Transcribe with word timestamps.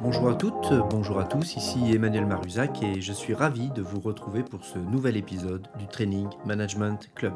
Bonjour 0.00 0.30
à 0.30 0.34
toutes, 0.34 0.72
bonjour 0.90 1.20
à 1.20 1.24
tous, 1.24 1.56
ici 1.56 1.78
Emmanuel 1.92 2.24
Maruzac 2.24 2.82
et 2.82 3.02
je 3.02 3.12
suis 3.12 3.34
ravi 3.34 3.68
de 3.70 3.82
vous 3.82 4.00
retrouver 4.00 4.42
pour 4.42 4.64
ce 4.64 4.78
nouvel 4.78 5.18
épisode 5.18 5.68
du 5.78 5.86
Training 5.88 6.28
Management 6.46 7.10
Club. 7.14 7.34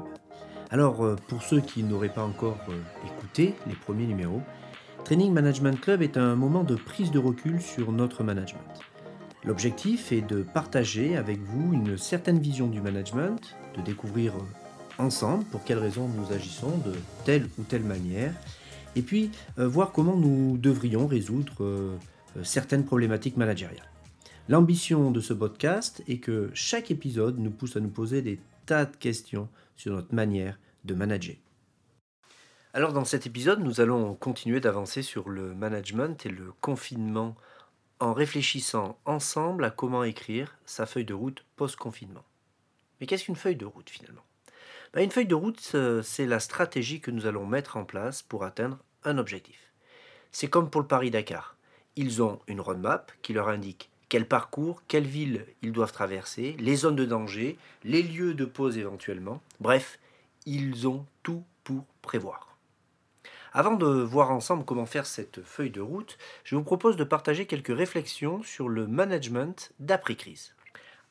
Alors, 0.71 1.05
euh, 1.05 1.17
pour 1.29 1.43
ceux 1.43 1.61
qui 1.61 1.83
n'auraient 1.83 2.09
pas 2.09 2.25
encore 2.25 2.57
euh, 2.71 2.81
écouté 3.07 3.55
les 3.67 3.75
premiers 3.75 4.07
numéros, 4.07 4.41
Training 5.05 5.33
Management 5.33 5.79
Club 5.79 6.01
est 6.01 6.17
un 6.17 6.37
moment 6.37 6.65
de 6.65 6.75
prise 6.75 7.11
de 7.11 7.19
recul 7.19 7.61
sur 7.61 7.93
notre 7.93 8.25
management. 8.25 8.81
L'objectif 9.45 10.13
est 10.13 10.23
de 10.23 10.43
partager 10.43 11.17
avec 11.17 11.41
vous 11.41 11.75
une 11.75 11.99
certaine 11.99 12.39
vision 12.39 12.69
du 12.69 12.81
management, 12.81 13.57
de 13.77 13.83
découvrir 13.83 14.35
ensemble 14.99 15.45
pour 15.45 15.65
quelles 15.65 15.79
raisons 15.79 16.09
nous 16.09 16.33
agissons 16.33 16.79
de 16.79 16.93
telle 17.25 17.49
ou 17.59 17.63
telle 17.63 17.85
manière, 17.85 18.35
et 18.97 19.03
puis 19.03 19.31
voir 19.57 19.93
comment 19.93 20.17
nous 20.17 20.59
devrions 20.59 21.07
résoudre 21.07 21.99
certaines 22.43 22.85
problématiques 22.85 23.37
managériales. 23.37 23.91
L'ambition 24.49 25.11
de 25.11 25.21
ce 25.21 25.33
podcast 25.33 26.03
est 26.09 26.19
que 26.19 26.51
chaque 26.53 26.91
épisode 26.91 27.39
nous 27.39 27.51
pousse 27.51 27.77
à 27.77 27.81
nous 27.81 27.89
poser 27.89 28.23
des 28.23 28.41
tas 28.67 28.85
de 28.85 28.97
questions 28.97 29.49
sur 29.77 29.95
notre 29.95 30.15
manière 30.15 30.59
de 30.85 30.95
manager. 30.95 31.37
Alors 32.75 32.93
dans 32.93 33.05
cet 33.05 33.27
épisode, 33.27 33.61
nous 33.61 33.81
allons 33.81 34.15
continuer 34.15 34.61
d'avancer 34.61 35.03
sur 35.03 35.29
le 35.29 35.55
management 35.55 36.25
et 36.27 36.31
le 36.31 36.53
confinement 36.61 37.37
en 38.01 38.13
réfléchissant 38.13 38.99
ensemble 39.05 39.65
à 39.65 39.71
comment 39.71 40.05
écrire 40.05 40.57
sa 40.67 40.87
feuille 40.87 41.05
de 41.05 41.15
route 41.15 41.45
post-confinement. 41.57 42.25
Mais 43.01 43.07
qu'est-ce 43.07 43.25
qu'une 43.25 43.37
feuille 43.37 43.57
de 43.57 43.65
route 43.65 43.91
finalement? 43.91 44.23
Une 44.95 45.11
feuille 45.11 45.27
de 45.27 45.35
route, 45.35 45.75
c'est 46.03 46.27
la 46.27 46.39
stratégie 46.39 47.01
que 47.01 47.11
nous 47.11 47.25
allons 47.25 47.47
mettre 47.47 47.79
en 47.79 47.85
place 47.85 48.21
pour 48.21 48.45
atteindre 48.45 48.77
un 49.05 49.17
objectif. 49.17 49.73
C'est 50.33 50.49
comme 50.49 50.69
pour 50.69 50.83
le 50.83 50.87
Paris-Dakar. 50.87 51.57
Ils 51.97 52.23
ont 52.23 52.41
une 52.47 52.61
roadmap 52.61 53.11
qui 53.23 53.33
leur 53.33 53.49
indique 53.49 53.91
quel 54.11 54.29
parcours, 54.29 54.83
quelles 54.89 55.07
villes 55.07 55.47
ils 55.63 55.73
doivent 55.73 55.93
traverser, 55.93 56.55
les 56.59 56.77
zones 56.77 56.97
de 56.97 57.07
danger, 57.07 57.57
les 57.85 58.03
lieux 58.03 58.35
de 58.35 58.45
pause 58.45 58.77
éventuellement. 58.77 59.41
Bref, 59.61 59.99
ils 60.45 60.87
ont 60.87 61.07
tout 61.23 61.43
pour 61.65 61.87
prévoir. 62.03 62.59
Avant 63.55 63.73
de 63.73 63.87
voir 63.87 64.31
ensemble 64.31 64.67
comment 64.67 64.85
faire 64.85 65.07
cette 65.07 65.43
feuille 65.43 65.71
de 65.71 65.81
route, 65.81 66.19
je 66.45 66.55
vous 66.55 66.65
propose 66.65 66.97
de 66.97 67.05
partager 67.05 67.47
quelques 67.47 67.75
réflexions 67.75 68.43
sur 68.43 68.69
le 68.69 68.87
management 68.87 69.73
d'après-crise. 69.79 70.55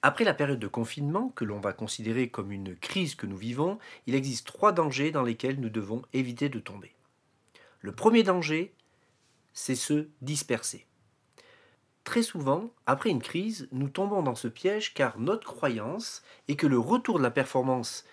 Après 0.04 0.24
la 0.24 0.34
période 0.34 0.60
de 0.60 0.68
confinement, 0.68 1.30
que 1.30 1.46
l'on 1.46 1.60
va 1.60 1.74
considérer 1.74 2.30
comme 2.30 2.52
une 2.52 2.76
crise 2.76 3.14
que 3.14 3.28
nous 3.28 3.38
vivons, 3.38 3.78
il 4.08 4.16
existe 4.16 4.48
trois 4.48 4.72
dangers 4.72 5.12
dans 5.12 5.22
lesquels 5.22 5.60
nous 5.60 5.70
devons 5.70 6.02
éviter 6.14 6.50
de 6.50 6.60
tomber. 6.60 6.96
Le 7.82 7.92
premier 7.92 8.24
danger, 8.24 8.74
c'est 9.54 9.76
se 9.76 10.08
disperser. 10.22 10.88
Très 12.04 12.24
souvent, 12.24 12.72
après 12.88 13.12
une 13.12 13.22
crise, 13.22 13.68
nous 13.72 13.90
tombons 13.90 14.24
dans 14.24 14.34
ce 14.34 14.48
piège 14.48 14.96
car 14.96 15.20
notre 15.20 15.48
croyance 15.48 16.24
est 16.48 16.56
que 16.56 16.68
le 16.68 16.80
retour 16.80 17.20
de 17.20 17.24
la 17.24 17.32
performance 17.32 18.04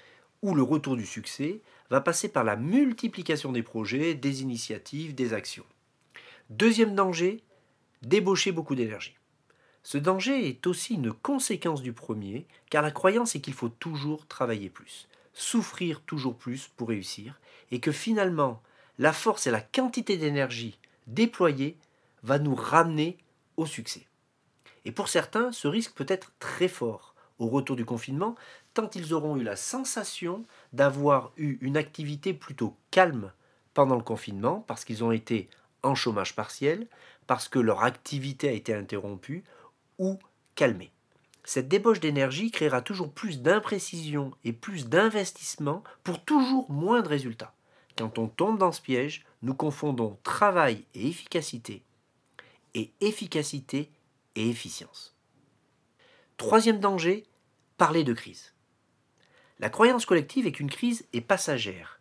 ou 0.42 0.54
le 0.54 0.62
retour 0.62 0.94
du 0.94 1.06
succès 1.06 1.62
va 1.90 2.02
passer 2.02 2.28
par 2.28 2.44
la 2.44 2.56
multiplication 2.56 3.50
des 3.50 3.62
projets, 3.62 4.14
des 4.14 4.42
initiatives, 4.42 5.14
des 5.14 5.32
actions. 5.32 5.64
Deuxième 6.50 6.94
danger, 6.94 7.42
débaucher 8.02 8.52
beaucoup 8.52 8.74
d'énergie. 8.74 9.17
Ce 9.90 9.96
danger 9.96 10.46
est 10.46 10.66
aussi 10.66 10.96
une 10.96 11.14
conséquence 11.14 11.80
du 11.80 11.94
premier, 11.94 12.46
car 12.68 12.82
la 12.82 12.90
croyance 12.90 13.34
est 13.34 13.40
qu'il 13.40 13.54
faut 13.54 13.70
toujours 13.70 14.26
travailler 14.26 14.68
plus, 14.68 15.08
souffrir 15.32 16.02
toujours 16.02 16.36
plus 16.36 16.68
pour 16.76 16.88
réussir, 16.88 17.40
et 17.70 17.80
que 17.80 17.90
finalement, 17.90 18.60
la 18.98 19.14
force 19.14 19.46
et 19.46 19.50
la 19.50 19.62
quantité 19.62 20.18
d'énergie 20.18 20.78
déployée 21.06 21.78
va 22.22 22.38
nous 22.38 22.54
ramener 22.54 23.16
au 23.56 23.64
succès. 23.64 24.06
Et 24.84 24.92
pour 24.92 25.08
certains, 25.08 25.52
ce 25.52 25.68
risque 25.68 25.94
peut 25.94 26.04
être 26.06 26.32
très 26.38 26.68
fort 26.68 27.14
au 27.38 27.48
retour 27.48 27.74
du 27.74 27.86
confinement, 27.86 28.34
tant 28.74 28.90
ils 28.94 29.14
auront 29.14 29.38
eu 29.38 29.42
la 29.42 29.56
sensation 29.56 30.44
d'avoir 30.74 31.32
eu 31.38 31.56
une 31.62 31.78
activité 31.78 32.34
plutôt 32.34 32.76
calme 32.90 33.32
pendant 33.72 33.96
le 33.96 34.02
confinement, 34.02 34.62
parce 34.66 34.84
qu'ils 34.84 35.02
ont 35.02 35.12
été 35.12 35.48
en 35.82 35.94
chômage 35.94 36.36
partiel, 36.36 36.88
parce 37.26 37.48
que 37.48 37.58
leur 37.58 37.84
activité 37.84 38.50
a 38.50 38.52
été 38.52 38.74
interrompue 38.74 39.44
ou 39.98 40.18
calmée. 40.54 40.92
Cette 41.44 41.68
débauche 41.68 42.00
d'énergie 42.00 42.50
créera 42.50 42.82
toujours 42.82 43.12
plus 43.12 43.40
d'imprécision 43.40 44.32
et 44.44 44.52
plus 44.52 44.86
d'investissement 44.86 45.82
pour 46.04 46.22
toujours 46.22 46.70
moins 46.70 47.00
de 47.00 47.08
résultats. 47.08 47.54
Quand 47.96 48.18
on 48.18 48.28
tombe 48.28 48.58
dans 48.58 48.72
ce 48.72 48.82
piège, 48.82 49.24
nous 49.42 49.54
confondons 49.54 50.18
travail 50.22 50.84
et 50.94 51.08
efficacité 51.08 51.82
et 52.74 52.92
efficacité 53.00 53.90
et 54.36 54.48
efficience. 54.48 55.16
Troisième 56.36 56.80
danger, 56.80 57.24
parler 57.76 58.04
de 58.04 58.12
crise. 58.12 58.52
La 59.58 59.70
croyance 59.70 60.06
collective 60.06 60.46
est 60.46 60.52
qu'une 60.52 60.70
crise 60.70 61.06
est 61.12 61.20
passagère, 61.20 62.00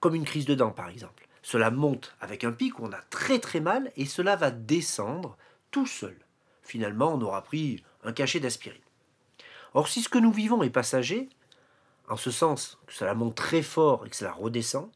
comme 0.00 0.14
une 0.14 0.24
crise 0.24 0.46
de 0.46 0.54
dents 0.54 0.72
par 0.72 0.88
exemple. 0.88 1.28
Cela 1.42 1.70
monte 1.70 2.16
avec 2.20 2.42
un 2.42 2.50
pic 2.50 2.80
où 2.80 2.84
on 2.84 2.92
a 2.92 3.00
très 3.10 3.38
très 3.38 3.60
mal 3.60 3.92
et 3.96 4.06
cela 4.06 4.34
va 4.34 4.50
descendre 4.50 5.36
tout 5.70 5.86
seul. 5.86 6.25
Finalement, 6.66 7.14
on 7.14 7.20
aura 7.22 7.42
pris 7.42 7.82
un 8.04 8.12
cachet 8.12 8.40
d'aspirine. 8.40 8.80
Or, 9.74 9.88
si 9.88 10.02
ce 10.02 10.08
que 10.08 10.18
nous 10.18 10.32
vivons 10.32 10.62
est 10.62 10.70
passager, 10.70 11.28
en 12.08 12.16
ce 12.16 12.30
sens 12.30 12.78
que 12.86 12.92
cela 12.92 13.14
monte 13.14 13.34
très 13.34 13.62
fort 13.62 14.04
et 14.06 14.10
que 14.10 14.16
cela 14.16 14.32
redescend, 14.32 14.90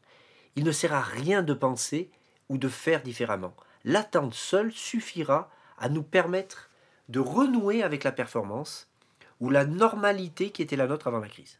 il 0.56 0.64
ne 0.64 0.72
sert 0.72 0.92
à 0.92 1.00
rien 1.00 1.42
de 1.42 1.54
penser 1.54 2.10
ou 2.48 2.58
de 2.58 2.68
faire 2.68 3.02
différemment 3.02 3.54
l'attente 3.84 4.34
seule 4.34 4.72
suffira 4.72 5.50
à 5.78 5.88
nous 5.88 6.02
permettre 6.02 6.70
de 7.08 7.20
renouer 7.20 7.82
avec 7.82 8.04
la 8.04 8.12
performance 8.12 8.88
ou 9.40 9.50
la 9.50 9.64
normalité 9.64 10.50
qui 10.50 10.62
était 10.62 10.76
la 10.76 10.86
nôtre 10.86 11.06
avant 11.06 11.18
la 11.18 11.28
crise. 11.28 11.58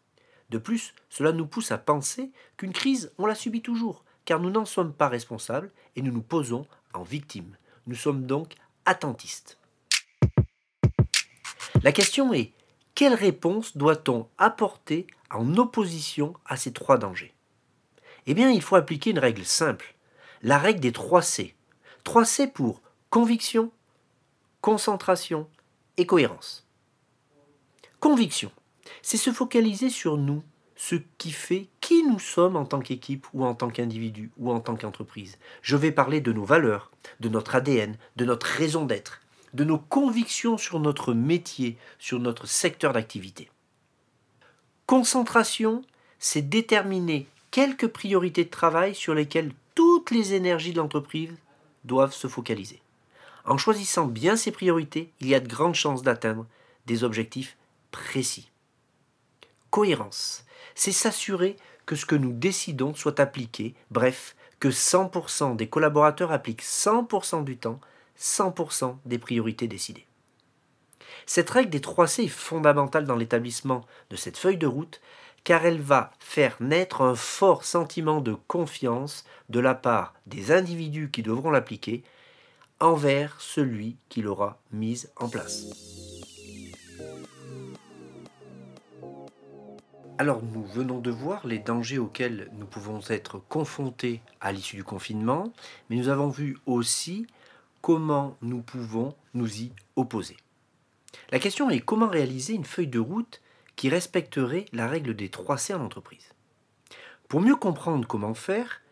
De 0.51 0.59
plus, 0.59 0.95
cela 1.09 1.33
nous 1.33 1.47
pousse 1.47 1.73
à 1.73 1.79
penser 1.79 2.31
qu'une 2.57 2.73
crise, 2.73 3.13
on 3.19 3.27
la 3.27 3.35
subit 3.35 3.63
toujours, 3.63 4.05
car 4.25 4.41
nous 4.41 4.51
n'en 4.51 4.65
sommes 4.65 4.93
pas 4.93 5.09
responsables 5.09 5.71
et 5.97 6.03
nous 6.03 6.13
nous 6.13 6.23
posons 6.23 6.67
en 6.93 7.03
victime. 7.03 7.57
Nous 7.87 7.95
sommes 7.95 8.27
donc 8.27 8.55
attentistes. 8.85 9.59
La 11.83 11.93
question 11.93 12.35
est, 12.35 12.53
quelle 12.95 13.15
réponse 13.15 13.75
doit-on 13.75 14.29
apporter 14.37 15.07
en 15.31 15.57
opposition 15.57 16.35
à 16.45 16.59
ces 16.59 16.75
trois 16.75 16.99
dangers? 16.99 17.33
Eh 18.27 18.35
bien, 18.35 18.51
il 18.51 18.61
faut 18.61 18.77
appliquer 18.77 19.11
une 19.11 19.19
règle 19.19 19.47
simple, 19.47 19.95
la 20.43 20.59
règle 20.59 20.81
des 20.81 20.93
trois 20.93 21.23
C. 21.23 21.55
3C 22.05 22.53
pour 22.53 22.83
conviction, 23.09 23.71
concentration 24.61 25.49
et 25.97 26.05
cohérence. 26.05 26.67
Conviction, 27.99 28.53
c'est 29.01 29.17
se 29.17 29.33
focaliser 29.33 29.89
sur 29.89 30.19
nous, 30.19 30.43
ce 30.77 30.97
qui 31.17 31.31
fait 31.31 31.69
qui 31.81 32.03
nous 32.03 32.19
sommes 32.19 32.57
en 32.57 32.67
tant 32.67 32.81
qu'équipe 32.81 33.27
ou 33.33 33.45
en 33.45 33.55
tant 33.55 33.71
qu'individu 33.71 34.31
ou 34.37 34.51
en 34.51 34.61
tant 34.61 34.77
qu'entreprise. 34.77 35.39
Je 35.63 35.77
vais 35.77 35.93
parler 35.93 36.21
de 36.21 36.33
nos 36.33 36.45
valeurs, 36.45 36.91
de 37.21 37.31
notre 37.31 37.55
ADN, 37.55 37.97
de 38.17 38.25
notre 38.27 38.47
raison 38.47 38.85
d'être, 38.85 39.23
de 39.55 39.65
nos 39.65 39.79
convictions 39.79 40.59
sur 40.59 40.81
notre 40.81 41.13
métier, 41.13 41.77
sur 41.99 42.19
notre 42.19 42.47
secteur 42.47 42.93
d'activité. 42.93 43.51
Concentration, 44.87 45.83
c'est 46.19 46.43
déterminer 46.43 47.27
quelques 47.51 47.89
priorités 47.89 48.45
de 48.45 48.51
travail 48.51 48.95
sur 48.95 49.15
lesquelles 49.15 49.53
toutes 49.75 50.11
les 50.11 50.35
énergies 50.35 50.73
de 50.73 50.79
l'entreprise 50.79 51.35
doivent 51.85 52.15
se 52.15 52.29
focaliser. 52.29 52.81
En 53.45 53.57
choisissant 53.57 54.07
bien 54.07 54.37
ses 54.37 54.53
priorités, 54.53 55.11
il 55.21 55.29
y 55.29 55.35
a 55.35 55.41
de 55.41 55.49
grandes 55.49 55.75
chances 55.75 56.03
d'atteindre 56.03 56.47
des 56.87 57.05
objectifs 57.05 57.57
précis. 57.91 58.51
Cohérence, 59.71 60.45
c'est 60.75 60.93
s'assurer 60.93 61.57
que 61.87 61.97
ce 61.97 62.07
que 62.07 62.15
nous 62.15 62.33
décidons 62.33 62.95
soit 62.95 63.19
appliqué, 63.21 63.75
bref, 63.91 64.37
que 64.61 64.69
100% 64.69 65.57
des 65.57 65.69
collaborateurs 65.69 66.33
appliquent 66.33 66.63
100% 66.63 67.45
du 67.45 67.57
temps 67.57 67.81
100% 68.21 68.97
des 69.07 69.19
priorités 69.19 69.69
décidées. 69.69 70.07
Cette 71.27 71.51
règle 71.51 71.71
des 71.71 71.81
3C 71.81 72.25
est 72.25 72.29
fondamentale 72.29 73.05
dans 73.05 73.17
l'établissement 73.17 73.85
de 74.11 74.17
cette 74.17 74.37
feuille 74.37 74.59
de 74.59 74.67
route 74.67 75.01
car 75.45 75.65
elle 75.65 75.81
va 75.81 76.11
faire 76.19 76.57
naître 76.61 77.01
un 77.01 77.15
fort 77.15 77.65
sentiment 77.65 78.21
de 78.21 78.35
confiance 78.47 79.25
de 79.49 79.61
la 79.61 79.75
part 79.75 80.15
des 80.27 80.53
individus 80.53 81.11
qui 81.11 81.23
devront 81.23 81.51
l'appliquer 81.51 82.03
envers 82.79 83.41
celui 83.41 83.97
qui 84.09 84.23
l'aura 84.23 84.59
mise 84.73 85.11
en 85.17 85.29
place. 85.29 85.67
Alors 90.19 90.43
nous 90.43 90.65
venons 90.65 90.99
de 90.99 91.11
voir 91.11 91.47
les 91.47 91.59
dangers 91.59 91.99
auxquels 91.99 92.51
nous 92.53 92.67
pouvons 92.67 93.01
être 93.09 93.39
confrontés 93.39 94.21
à 94.43 94.53
l'issue 94.53 94.77
du 94.77 94.85
confinement, 94.85 95.51
mais 95.89 95.97
nous 95.97 96.09
avons 96.09 96.29
vu 96.29 96.59
aussi 96.67 97.27
comment 97.81 98.37
nous 98.43 98.63
pouvons 98.63 99.15
nous 99.35 99.63
y 99.63 99.73
opposer. 99.97 100.37
La 101.31 101.39
question 101.39 101.71
est 101.71 101.81
comment 101.81 102.09
réaliser 102.09 102.55
une 102.55 102.65
feuille 102.65 102.89
de 102.89 102.99
route 102.99 103.41
qui 103.77 103.89
respecterait 103.89 104.67
la 104.73 104.89
règle 104.89 105.15
des 105.15 105.29
3 105.29 105.57
C 105.59 105.75
en 105.75 105.81
entreprise. 105.83 106.35
Pour 107.29 107.41
mieux 107.41 107.57
comprendre 107.57 108.07
comment 108.07 108.35
faire, 108.35 108.83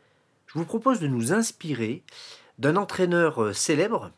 je 0.47 0.59
vous 0.59 0.65
propose 0.65 1.01
de 1.01 1.09
nous 1.09 1.33
inspirer 1.33 2.03
d'un 2.59 2.77
entraîneur 2.77 3.43
euh, 3.43 3.53
célèbre 3.53 4.11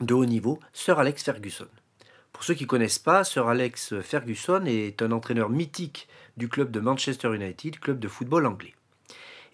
de 0.00 0.14
haut 0.14 0.24
niveau, 0.24 0.58
Sir 0.72 0.98
Alex 0.98 1.22
Ferguson. 1.22 1.68
Pour 2.32 2.42
ceux 2.42 2.54
qui 2.54 2.64
ne 2.64 2.68
connaissent 2.68 2.98
pas, 2.98 3.22
Sir 3.22 3.46
Alex 3.46 4.00
Ferguson 4.00 4.64
est 4.66 5.02
un 5.02 5.12
entraîneur 5.12 5.50
mythique 5.50 6.08
du 6.36 6.48
club 6.48 6.70
de 6.72 6.80
Manchester 6.80 7.32
United, 7.34 7.78
club 7.78 8.00
de 8.00 8.08
football 8.08 8.46
anglais. 8.46 8.74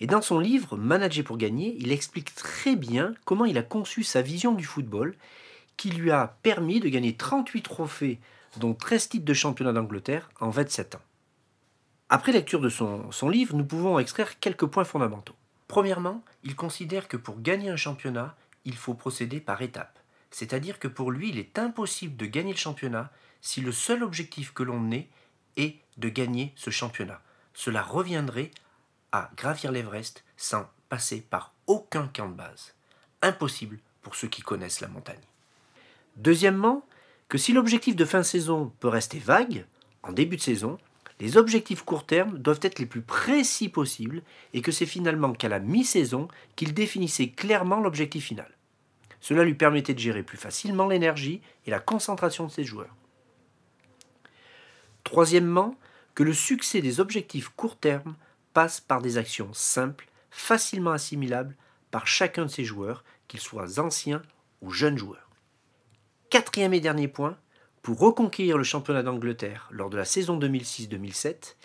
Et 0.01 0.07
dans 0.07 0.23
son 0.23 0.39
livre 0.39 0.77
Manager 0.77 1.25
pour 1.25 1.37
gagner, 1.37 1.77
il 1.79 1.93
explique 1.93 2.35
très 2.35 2.75
bien 2.75 3.15
comment 3.25 3.45
il 3.45 3.59
a 3.59 3.63
conçu 3.63 4.03
sa 4.03 4.23
vision 4.23 4.53
du 4.53 4.65
football 4.65 5.15
qui 5.77 5.91
lui 5.91 6.11
a 6.11 6.37
permis 6.43 6.81
de 6.81 6.89
gagner 6.89 7.15
38 7.17 7.63
trophées, 7.63 8.19
dont 8.57 8.75
13 8.75 9.09
titres 9.11 9.25
de 9.25 9.35
championnat 9.35 9.73
d'Angleterre 9.73 10.31
en 10.41 10.51
27 10.51 10.97
ans. 10.97 11.03
Après 12.09 12.33
lecture 12.33 12.61
de 12.61 12.69
son, 12.69 13.13
son 13.13 13.29
livre, 13.29 13.55
nous 13.55 13.65
pouvons 13.65 13.99
extraire 13.99 14.41
quelques 14.41 14.67
points 14.67 14.85
fondamentaux. 14.85 15.35
Premièrement, 15.69 16.25
il 16.43 16.57
considère 16.57 17.07
que 17.07 17.17
pour 17.17 17.41
gagner 17.41 17.71
un 17.71 17.77
championnat, 17.77 18.35
il 18.65 18.77
faut 18.77 18.95
procéder 18.95 19.41
par 19.41 19.63
étapes. 19.63 19.99
C'est-à-dire 20.31 20.79
que 20.79 20.89
pour 20.89 21.11
lui, 21.11 21.29
il 21.29 21.39
est 21.39 21.59
impossible 21.59 22.17
de 22.17 22.27
gagner 22.27 22.53
le 22.53 22.59
championnat 22.59 23.11
si 23.41 23.61
le 23.61 23.73
seul 23.73 24.03
objectif 24.03 24.53
que 24.53 24.63
l'on 24.63 24.91
ait 24.91 25.09
est 25.57 25.77
de 25.99 26.09
gagner 26.09 26.53
ce 26.57 26.71
championnat. 26.71 27.21
Cela 27.55 27.83
reviendrait 27.83 28.51
à 29.13 29.31
gravir 29.37 29.73
l'Everest 29.73 30.25
sans 30.37 30.69
passer 30.89 31.21
par 31.21 31.55
aucun 31.67 32.09
camp 32.09 32.29
de 32.29 32.35
base. 32.35 32.75
Impossible 33.23 33.79
pour 34.03 34.15
ceux 34.15 34.29
qui 34.29 34.43
connaissent 34.43 34.81
la 34.81 34.89
montagne. 34.89 35.21
Deuxièmement, 36.17 36.85
que 37.29 37.39
si 37.39 37.53
l'objectif 37.53 37.97
de 37.97 38.05
fin 38.05 38.23
saison 38.23 38.73
peut 38.81 38.89
rester 38.89 39.19
vague, 39.19 39.65
en 40.03 40.13
début 40.13 40.37
de 40.37 40.43
saison, 40.43 40.79
les 41.21 41.37
objectifs 41.37 41.83
court 41.83 42.07
terme 42.07 42.39
doivent 42.39 42.61
être 42.63 42.79
les 42.79 42.87
plus 42.87 43.03
précis 43.03 43.69
possibles 43.69 44.23
et 44.55 44.63
que 44.63 44.73
c'est 44.73 44.87
finalement 44.87 45.33
qu'à 45.33 45.49
la 45.49 45.61
mi-saison 45.61 46.29
qu'il 46.57 46.75
définissait 46.75 47.29
clairement 47.29 47.81
l'objectif 47.81 48.25
final. 48.25 48.51
Cela 49.21 49.45
lui 49.45 49.55
permettait 49.55 49.95
de 49.95 49.99
gérer 49.99 50.23
plus 50.23 50.39
facilement 50.39 50.89
l'énergie 50.89 51.43
et 51.67 51.71
la 51.71 51.79
concentration 51.79 52.47
de 52.47 52.51
ses 52.51 52.65
joueurs. 52.65 52.95
Troisièmement, 55.05 55.77
que 56.15 56.23
le 56.23 56.33
succès 56.33 56.81
des 56.81 57.01
objectifs 57.01 57.51
court 57.51 57.77
terme 57.77 58.17
par 58.87 59.01
des 59.01 59.19
actions 59.19 59.53
simples, 59.53 60.09
facilement 60.31 60.91
assimilables 60.91 61.57
par 61.91 62.07
chacun 62.07 62.45
de 62.45 62.51
ses 62.51 62.65
joueurs, 62.65 63.05
qu'ils 63.29 63.41
soient 63.41 63.79
anciens 63.79 64.23
ou 64.61 64.71
jeunes 64.71 64.99
joueurs. 64.99 65.31
Quatrième 66.31 66.75
et 66.75 66.81
dernier 66.81 67.09
point, 67.09 67.37
pour 67.83 67.99
reconquérir 67.99 68.59
le 68.59 68.65
championnat 68.65 69.03
d'Angleterre 69.03 69.69
lors 69.71 69.91
de 69.91 69.97
la 69.97 70.05
saison 70.05 70.39
2006-2007, 70.39 71.57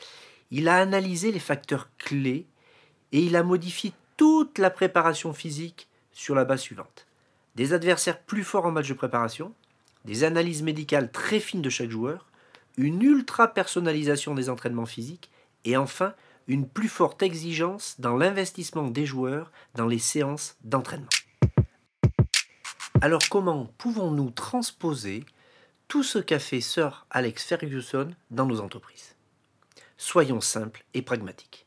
il 0.52 0.68
a 0.68 0.78
analysé 0.78 1.32
les 1.32 1.40
facteurs 1.40 1.90
clés 1.98 2.48
et 3.12 3.20
il 3.20 3.36
a 3.36 3.44
modifié 3.44 3.94
toute 4.18 4.58
la 4.58 4.70
préparation 4.70 5.34
physique 5.34 5.88
sur 6.12 6.36
la 6.36 6.46
base 6.46 6.62
suivante 6.62 7.06
des 7.56 7.74
adversaires 7.74 8.22
plus 8.22 8.44
forts 8.44 8.66
en 8.66 8.72
match 8.72 8.90
de 8.90 8.94
préparation, 8.94 9.54
des 10.04 10.24
analyses 10.24 10.62
médicales 10.62 11.12
très 11.12 11.40
fines 11.40 11.62
de 11.62 11.70
chaque 11.70 11.90
joueur, 11.90 12.28
une 12.78 13.02
ultra 13.02 13.54
personnalisation 13.54 14.36
des 14.36 14.50
entraînements 14.50 14.86
physiques 14.86 15.32
et 15.64 15.78
enfin 15.78 16.14
une 16.48 16.68
plus 16.68 16.90
forte 16.90 17.24
exigence 17.24 17.96
dans 18.00 18.16
l'investissement 18.16 18.88
des 18.88 19.06
joueurs 19.06 19.52
dans 19.74 19.88
les 19.88 20.00
séances 20.00 20.58
d'entraînement. 20.64 21.10
Alors 23.02 23.24
comment 23.30 23.72
pouvons-nous 23.78 24.32
transposer 24.32 25.26
tout 25.88 26.04
ce 26.04 26.20
qu'a 26.20 26.40
fait 26.40 26.62
Sir 26.62 27.06
Alex 27.10 27.44
Ferguson 27.44 28.10
dans 28.32 28.46
nos 28.46 28.62
entreprises? 28.62 29.16
Soyons 29.98 30.42
simples 30.42 30.86
et 30.94 31.02
pragmatiques. 31.02 31.66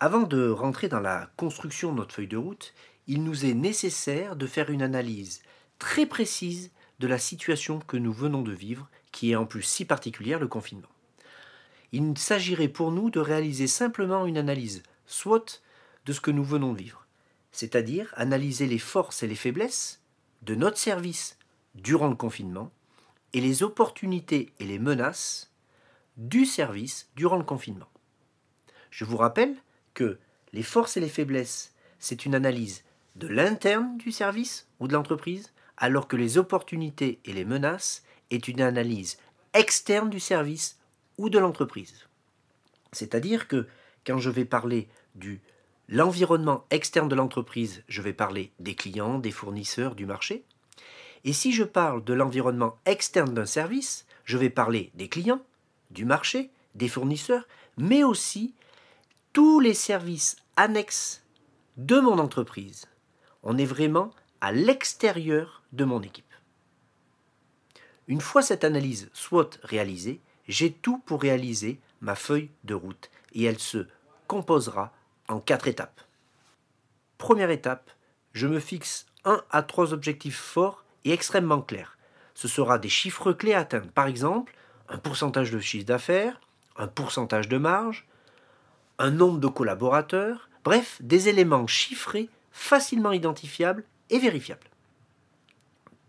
Avant 0.00 0.22
de 0.22 0.48
rentrer 0.48 0.88
dans 0.88 1.00
la 1.00 1.30
construction 1.36 1.92
de 1.92 1.98
notre 1.98 2.14
feuille 2.14 2.28
de 2.28 2.36
route, 2.36 2.72
il 3.06 3.22
nous 3.22 3.44
est 3.44 3.54
nécessaire 3.54 4.36
de 4.36 4.46
faire 4.46 4.70
une 4.70 4.82
analyse 4.82 5.42
très 5.78 6.06
précise 6.06 6.70
de 7.00 7.06
la 7.06 7.18
situation 7.18 7.80
que 7.80 7.96
nous 7.96 8.12
venons 8.12 8.42
de 8.42 8.52
vivre, 8.52 8.88
qui 9.12 9.32
est 9.32 9.36
en 9.36 9.46
plus 9.46 9.62
si 9.62 9.84
particulière, 9.84 10.38
le 10.38 10.48
confinement. 10.48 10.88
Il 11.92 12.16
s'agirait 12.16 12.68
pour 12.68 12.92
nous 12.92 13.10
de 13.10 13.20
réaliser 13.20 13.66
simplement 13.66 14.26
une 14.26 14.38
analyse 14.38 14.82
SWOT 15.06 15.60
de 16.06 16.12
ce 16.12 16.20
que 16.20 16.30
nous 16.30 16.44
venons 16.44 16.72
de 16.72 16.78
vivre, 16.78 17.06
c'est-à-dire 17.52 18.12
analyser 18.16 18.66
les 18.66 18.78
forces 18.78 19.22
et 19.22 19.26
les 19.26 19.34
faiblesses 19.34 20.00
de 20.42 20.54
notre 20.54 20.78
service 20.78 21.36
durant 21.74 22.08
le 22.08 22.16
confinement 22.16 22.70
et 23.32 23.40
les 23.40 23.62
opportunités 23.62 24.52
et 24.58 24.64
les 24.64 24.78
menaces 24.78 25.50
du 26.16 26.44
service 26.46 27.08
durant 27.16 27.36
le 27.36 27.44
confinement. 27.44 27.88
Je 28.90 29.04
vous 29.04 29.16
rappelle 29.16 29.56
que 29.94 30.18
les 30.52 30.62
forces 30.62 30.96
et 30.96 31.00
les 31.00 31.08
faiblesses, 31.08 31.74
c'est 31.98 32.24
une 32.24 32.34
analyse 32.34 32.82
de 33.16 33.28
l'interne 33.28 33.96
du 33.98 34.12
service 34.12 34.66
ou 34.80 34.88
de 34.88 34.92
l'entreprise, 34.92 35.52
alors 35.76 36.08
que 36.08 36.16
les 36.16 36.38
opportunités 36.38 37.20
et 37.24 37.32
les 37.32 37.44
menaces 37.44 38.02
est 38.30 38.48
une 38.48 38.60
analyse 38.60 39.18
externe 39.54 40.10
du 40.10 40.20
service 40.20 40.79
de 41.28 41.38
l'entreprise. 41.38 42.06
C'est-à-dire 42.92 43.48
que 43.48 43.66
quand 44.06 44.18
je 44.18 44.30
vais 44.30 44.44
parler 44.44 44.88
du 45.14 45.40
l'environnement 45.88 46.64
externe 46.70 47.08
de 47.08 47.16
l'entreprise, 47.16 47.82
je 47.88 48.00
vais 48.00 48.12
parler 48.12 48.52
des 48.60 48.76
clients, 48.76 49.18
des 49.18 49.32
fournisseurs, 49.32 49.96
du 49.96 50.06
marché. 50.06 50.44
Et 51.24 51.32
si 51.32 51.52
je 51.52 51.64
parle 51.64 52.04
de 52.04 52.14
l'environnement 52.14 52.78
externe 52.86 53.34
d'un 53.34 53.46
service, 53.46 54.06
je 54.24 54.38
vais 54.38 54.50
parler 54.50 54.92
des 54.94 55.08
clients, 55.08 55.42
du 55.90 56.04
marché, 56.04 56.50
des 56.76 56.88
fournisseurs, 56.88 57.46
mais 57.76 58.04
aussi 58.04 58.54
tous 59.32 59.58
les 59.58 59.74
services 59.74 60.36
annexes 60.56 61.24
de 61.76 61.98
mon 61.98 62.18
entreprise 62.18 62.86
on 63.42 63.58
est 63.58 63.64
vraiment 63.64 64.10
à 64.40 64.52
l'extérieur 64.52 65.62
de 65.72 65.84
mon 65.84 66.00
équipe. 66.02 66.24
Une 68.06 68.20
fois 68.20 68.42
cette 68.42 68.64
analyse 68.64 69.10
SWOT 69.12 69.50
réalisée, 69.62 70.20
j'ai 70.50 70.72
tout 70.72 70.98
pour 70.98 71.22
réaliser 71.22 71.78
ma 72.00 72.14
feuille 72.14 72.50
de 72.64 72.74
route 72.74 73.10
et 73.34 73.44
elle 73.44 73.58
se 73.58 73.86
composera 74.26 74.92
en 75.28 75.38
quatre 75.38 75.68
étapes. 75.68 76.00
Première 77.18 77.50
étape, 77.50 77.90
je 78.32 78.46
me 78.46 78.60
fixe 78.60 79.06
un 79.24 79.42
à 79.50 79.62
trois 79.62 79.92
objectifs 79.92 80.38
forts 80.38 80.84
et 81.04 81.12
extrêmement 81.12 81.60
clairs. 81.60 81.96
Ce 82.34 82.48
sera 82.48 82.78
des 82.78 82.88
chiffres 82.88 83.32
clés 83.32 83.54
à 83.54 83.60
atteindre, 83.60 83.90
par 83.90 84.06
exemple 84.06 84.54
un 84.88 84.98
pourcentage 84.98 85.52
de 85.52 85.60
chiffre 85.60 85.86
d'affaires, 85.86 86.40
un 86.76 86.88
pourcentage 86.88 87.48
de 87.48 87.58
marge, 87.58 88.08
un 88.98 89.10
nombre 89.10 89.38
de 89.38 89.46
collaborateurs, 89.46 90.48
bref, 90.64 90.98
des 91.00 91.28
éléments 91.28 91.66
chiffrés 91.66 92.28
facilement 92.50 93.12
identifiable 93.12 93.84
et 94.08 94.18
vérifiable. 94.18 94.69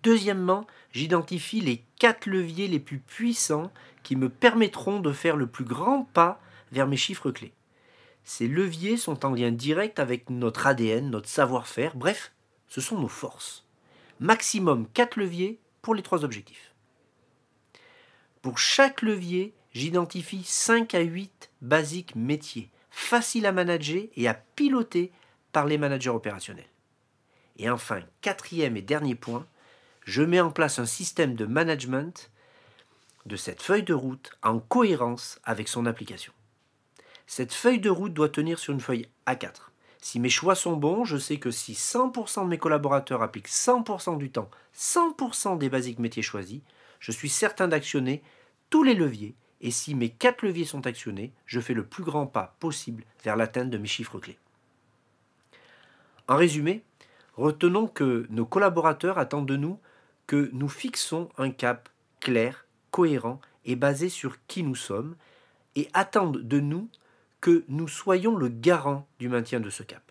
Deuxièmement, 0.03 0.65
j'identifie 0.91 1.61
les 1.61 1.83
quatre 1.99 2.25
leviers 2.25 2.67
les 2.67 2.79
plus 2.79 2.99
puissants 2.99 3.71
qui 4.03 4.15
me 4.15 4.29
permettront 4.29 4.99
de 4.99 5.11
faire 5.11 5.35
le 5.35 5.47
plus 5.47 5.65
grand 5.65 6.05
pas 6.13 6.41
vers 6.71 6.87
mes 6.87 6.97
chiffres 6.97 7.31
clés. 7.31 7.53
Ces 8.23 8.47
leviers 8.47 8.97
sont 8.97 9.25
en 9.25 9.33
lien 9.33 9.51
direct 9.51 9.99
avec 9.99 10.29
notre 10.29 10.67
ADN, 10.67 11.09
notre 11.09 11.29
savoir-faire, 11.29 11.95
bref, 11.95 12.31
ce 12.67 12.81
sont 12.81 12.97
nos 12.97 13.07
forces. 13.07 13.65
Maximum 14.19 14.87
quatre 14.93 15.17
leviers 15.17 15.59
pour 15.81 15.95
les 15.95 16.03
trois 16.03 16.23
objectifs. 16.23 16.73
Pour 18.41 18.57
chaque 18.57 19.01
levier, 19.01 19.53
j'identifie 19.73 20.43
5 20.43 20.95
à 20.95 21.01
8 21.01 21.51
basiques 21.61 22.15
métiers, 22.15 22.69
faciles 22.89 23.45
à 23.45 23.51
manager 23.51 24.03
et 24.15 24.27
à 24.27 24.33
piloter 24.33 25.11
par 25.51 25.65
les 25.65 25.77
managers 25.77 26.09
opérationnels. 26.09 26.65
Et 27.57 27.69
enfin, 27.69 28.01
quatrième 28.21 28.77
et 28.77 28.81
dernier 28.81 29.15
point, 29.15 29.45
je 30.03 30.23
mets 30.23 30.39
en 30.39 30.51
place 30.51 30.79
un 30.79 30.85
système 30.85 31.35
de 31.35 31.45
management 31.45 32.31
de 33.25 33.35
cette 33.35 33.61
feuille 33.61 33.83
de 33.83 33.93
route 33.93 34.31
en 34.41 34.59
cohérence 34.59 35.39
avec 35.43 35.67
son 35.67 35.85
application. 35.85 36.33
Cette 37.27 37.53
feuille 37.53 37.79
de 37.79 37.89
route 37.89 38.13
doit 38.13 38.29
tenir 38.29 38.59
sur 38.59 38.73
une 38.73 38.81
feuille 38.81 39.07
A4. 39.27 39.71
Si 39.99 40.19
mes 40.19 40.29
choix 40.29 40.55
sont 40.55 40.75
bons, 40.75 41.05
je 41.05 41.17
sais 41.17 41.37
que 41.37 41.51
si 41.51 41.73
100% 41.73 42.43
de 42.43 42.49
mes 42.49 42.57
collaborateurs 42.57 43.21
appliquent 43.21 43.47
100% 43.47 44.17
du 44.17 44.31
temps 44.31 44.49
100% 44.75 45.57
des 45.57 45.69
basiques 45.69 45.99
métiers 45.99 46.23
choisis, 46.23 46.61
je 46.99 47.11
suis 47.11 47.29
certain 47.29 47.67
d'actionner 47.67 48.23
tous 48.69 48.83
les 48.83 48.95
leviers 48.95 49.35
et 49.61 49.69
si 49.69 49.93
mes 49.93 50.09
quatre 50.09 50.41
leviers 50.41 50.65
sont 50.65 50.87
actionnés, 50.87 51.31
je 51.45 51.59
fais 51.59 51.75
le 51.75 51.85
plus 51.85 52.03
grand 52.03 52.25
pas 52.25 52.55
possible 52.59 53.03
vers 53.23 53.35
l'atteinte 53.35 53.69
de 53.69 53.77
mes 53.77 53.87
chiffres 53.87 54.17
clés. 54.17 54.39
En 56.27 56.35
résumé, 56.35 56.83
retenons 57.35 57.87
que 57.87 58.25
nos 58.31 58.45
collaborateurs 58.45 59.19
attendent 59.19 59.47
de 59.47 59.57
nous 59.57 59.79
que 60.27 60.49
nous 60.53 60.69
fixons 60.69 61.29
un 61.37 61.51
cap 61.51 61.89
clair, 62.19 62.65
cohérent 62.91 63.39
et 63.65 63.75
basé 63.75 64.09
sur 64.09 64.37
qui 64.47 64.63
nous 64.63 64.75
sommes, 64.75 65.15
et 65.75 65.89
attendent 65.93 66.41
de 66.41 66.59
nous 66.59 66.89
que 67.39 67.63
nous 67.67 67.87
soyons 67.87 68.35
le 68.35 68.49
garant 68.49 69.07
du 69.19 69.29
maintien 69.29 69.59
de 69.59 69.69
ce 69.69 69.83
cap. 69.83 70.03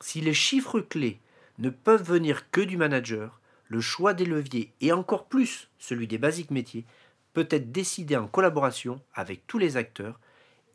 Si 0.00 0.20
les 0.20 0.34
chiffres 0.34 0.80
clés 0.80 1.20
ne 1.58 1.70
peuvent 1.70 2.04
venir 2.04 2.50
que 2.50 2.60
du 2.60 2.76
manager, 2.76 3.40
le 3.68 3.80
choix 3.80 4.14
des 4.14 4.24
leviers 4.24 4.72
et 4.80 4.92
encore 4.92 5.26
plus 5.26 5.68
celui 5.78 6.06
des 6.06 6.18
basiques 6.18 6.50
métiers 6.50 6.84
peut 7.32 7.48
être 7.50 7.72
décidé 7.72 8.16
en 8.16 8.26
collaboration 8.26 9.00
avec 9.14 9.46
tous 9.46 9.58
les 9.58 9.76
acteurs, 9.76 10.18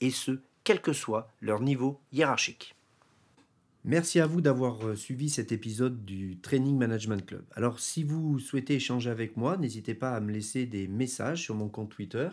et 0.02 0.12
ce, 0.12 0.40
quel 0.64 0.82
que 0.82 0.94
soit 0.94 1.30
leur 1.42 1.60
niveau 1.60 2.00
hiérarchique. 2.12 2.76
Merci 3.86 4.22
à 4.22 4.28
vous 4.28 4.40
d'avoir 4.40 4.88
euh, 4.88 4.96
suivi 4.96 5.30
cet 5.30 5.52
épisode 5.52 6.06
du 6.06 6.40
Training 6.40 6.78
Management 6.78 7.26
Club. 7.26 7.44
Alors 7.54 7.82
si 7.82 8.04
vous 8.04 8.40
souhaitez 8.40 8.76
échanger 8.76 9.10
avec 9.10 9.36
moi, 9.36 9.58
n'hésitez 9.58 9.94
pas 9.94 10.14
à 10.14 10.22
me 10.22 10.32
laisser 10.32 10.66
des 10.66 10.88
messages 10.88 11.42
sur 11.42 11.56
mon 11.56 11.68
compte 11.68 11.90
Twitter, 11.90 12.30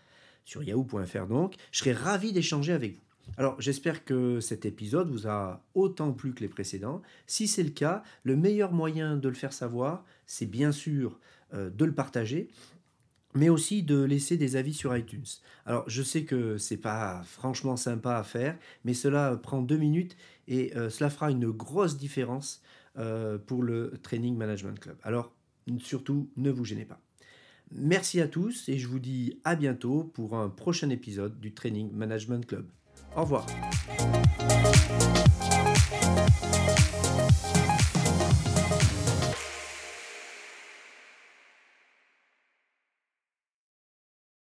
sur 0.45 0.63
yahoo.fr 0.63 1.27
donc. 1.27 1.55
Je 1.73 1.79
serai 1.79 1.93
ravi 1.93 2.33
d'échanger 2.33 2.73
avec 2.73 2.97
vous. 2.97 3.10
Alors 3.37 3.61
j'espère 3.61 4.05
que 4.05 4.41
cet 4.41 4.67
épisode 4.67 5.11
vous 5.11 5.27
a 5.27 5.63
autant 5.75 6.13
plu 6.13 6.35
que 6.35 6.41
les 6.41 6.49
précédents. 6.49 7.03
Si 7.27 7.49
c'est 7.49 7.63
le 7.63 7.71
cas, 7.71 8.03
le 8.25 8.37
meilleur 8.37 8.73
moyen 8.73 9.17
de 9.17 9.29
le 9.29 9.35
faire 9.35 9.53
savoir, 9.53 10.05
c'est 10.27 10.47
bien 10.47 10.73
sûr 10.73 11.19
euh, 11.55 11.71
de 11.71 11.85
le 11.85 11.93
partager, 11.93 12.49
mais 13.35 13.49
aussi 13.49 13.83
de 13.83 14.03
laisser 14.03 14.37
des 14.37 14.57
avis 14.57 14.75
sur 14.75 14.97
iTunes. 14.97 15.27
Alors 15.65 15.85
je 15.89 16.03
sais 16.03 16.25
que 16.25 16.59
c'est 16.59 16.77
pas 16.77 17.23
franchement 17.25 17.77
sympa 17.77 18.17
à 18.17 18.25
faire, 18.25 18.59
mais 18.85 18.95
cela 18.95 19.37
prend 19.37 19.63
deux 19.63 19.79
minutes 19.79 20.17
et 20.49 20.77
euh, 20.77 20.91
cela 20.91 21.11
fera 21.11 21.31
une 21.31 21.51
grosse 21.51 21.97
différence 21.97 22.63
euh, 22.99 23.39
pour 23.39 23.63
le 23.63 23.93
Training 24.03 24.37
Management 24.37 24.79
Club. 24.79 24.97
Alors 25.03 25.33
surtout, 25.79 26.29
ne 26.37 26.51
vous 26.51 26.65
gênez 26.65 26.85
pas. 26.85 27.01
Merci 27.73 28.21
à 28.21 28.27
tous 28.27 28.69
et 28.69 28.79
je 28.79 28.89
vous 28.89 28.99
dis 28.99 29.39
à 29.45 29.55
bientôt 29.55 30.03
pour 30.03 30.37
un 30.37 30.49
prochain 30.49 30.91
épisode 30.91 31.39
du 31.39 31.55
Training 31.55 31.93
Management 31.93 32.45
Club. 32.45 32.67
Au 33.17 33.23
revoir. 33.23 33.45